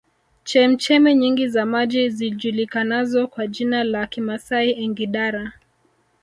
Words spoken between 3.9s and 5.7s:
Kimasai Engidara